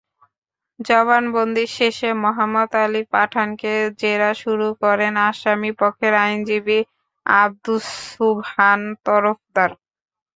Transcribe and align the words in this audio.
জবানবন্দি 0.79 1.65
শেষে 1.77 2.09
মোহাম্মদ 2.23 2.71
আলী 2.83 3.01
পাঠানকে 3.13 3.71
জেরা 4.01 4.31
শুরু 4.41 4.67
করেন 4.83 5.13
আসামিপক্ষের 5.29 6.13
আইনজীবী 6.23 6.79
আবদুস 7.25 7.85
সুবহান 8.07 8.81
তরফদার। 9.05 9.69